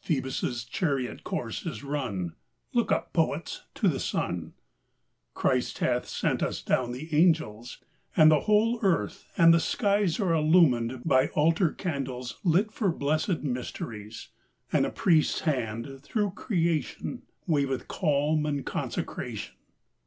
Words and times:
Phoebus' 0.00 0.64
chariot 0.64 1.24
course 1.24 1.66
is 1.66 1.84
run! 1.84 2.36
Look 2.72 2.90
up, 2.90 3.12
poets, 3.12 3.64
to 3.74 3.86
the 3.86 4.00
sun! 4.00 4.54
Christ 5.34 5.80
hath 5.80 6.08
sent 6.08 6.42
us 6.42 6.62
down 6.62 6.92
the 6.92 7.14
angels; 7.14 7.84
And 8.16 8.30
the 8.30 8.40
whole 8.48 8.78
earth 8.82 9.26
and 9.36 9.52
the 9.52 9.60
skies 9.60 10.18
Are 10.18 10.32
illumed 10.32 11.02
by 11.04 11.28
altar 11.34 11.70
candles 11.70 12.30
TRUTH. 12.30 12.42
35 12.44 12.54
Lit 12.54 12.72
for 12.72 12.92
blessed 12.92 13.42
mysteries; 13.42 14.28
And 14.72 14.86
a 14.86 14.90
Priest's 14.90 15.40
Hand, 15.40 16.00
through 16.00 16.30
creation, 16.30 17.24
Waveth 17.46 17.86
calm 17.86 18.46
and 18.46 18.64
consecration. 18.64 19.54